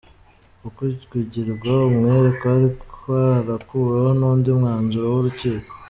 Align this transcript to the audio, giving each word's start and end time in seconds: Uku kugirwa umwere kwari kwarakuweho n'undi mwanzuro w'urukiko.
Uku 0.67 0.83
kugirwa 1.11 1.71
umwere 1.89 2.29
kwari 2.39 2.67
kwarakuweho 2.97 4.09
n'undi 4.19 4.49
mwanzuro 4.59 5.05
w'urukiko. 5.13 5.69